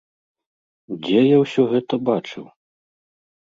[1.01, 2.45] Дзе я ўсё гэта бачыў?